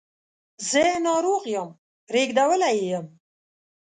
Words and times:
زه 0.69 0.83
ناروغ 1.07 1.43
یم 1.55 1.69
ریږدولی 2.13 2.71
یې 2.77 2.85
یم 2.91 3.05